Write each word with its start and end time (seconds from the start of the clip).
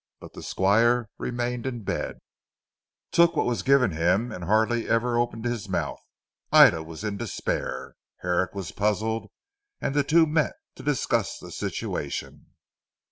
But 0.19 0.33
the 0.33 0.41
Squire 0.41 1.11
remained 1.19 1.67
in 1.67 1.83
bed, 1.83 2.17
took 3.11 3.35
what 3.35 3.45
was 3.45 3.61
given 3.61 3.91
him, 3.91 4.31
and 4.31 4.45
hardly 4.45 4.89
ever 4.89 5.19
opened 5.19 5.45
his 5.45 5.69
mouth. 5.69 6.01
Ida 6.51 6.81
was 6.81 7.03
in 7.03 7.17
despair; 7.17 7.93
Herrick 8.21 8.55
was 8.55 8.71
puzzled, 8.71 9.29
and 9.79 9.93
the 9.93 10.03
two 10.03 10.25
met 10.25 10.53
to 10.73 10.81
discuss 10.81 11.37
the 11.37 11.51
situation. 11.51 12.47